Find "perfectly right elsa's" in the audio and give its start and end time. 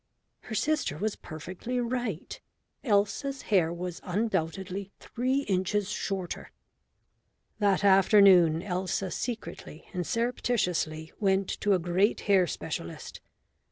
1.15-3.43